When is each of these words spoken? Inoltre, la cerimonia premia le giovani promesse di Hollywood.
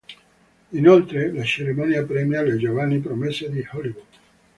Inoltre, 0.71 1.31
la 1.31 1.43
cerimonia 1.45 2.03
premia 2.03 2.41
le 2.41 2.57
giovani 2.57 2.97
promesse 2.97 3.51
di 3.51 3.63
Hollywood. 3.73 4.05